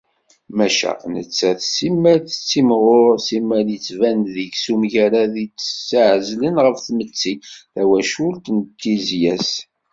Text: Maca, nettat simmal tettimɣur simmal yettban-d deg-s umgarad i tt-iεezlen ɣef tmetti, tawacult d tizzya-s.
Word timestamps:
Maca, 0.57 0.93
nettat 1.13 1.59
simmal 1.73 2.19
tettimɣur 2.21 3.13
simmal 3.27 3.67
yettban-d 3.71 4.25
deg-s 4.35 4.65
umgarad 4.73 5.33
i 5.43 5.45
tt-iεezlen 5.47 6.55
ɣef 6.65 6.77
tmetti, 6.87 7.33
tawacult 7.73 8.45
d 8.67 8.69
tizzya-s. 8.79 9.51